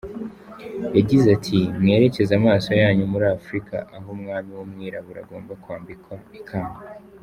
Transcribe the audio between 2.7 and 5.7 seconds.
yanyu muri Afrika aho umwami w’umwirabura agomba